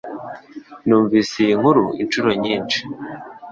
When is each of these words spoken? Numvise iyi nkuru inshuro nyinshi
Numvise 0.85 1.33
iyi 1.43 1.53
nkuru 1.59 1.85
inshuro 2.01 2.29
nyinshi 2.43 2.79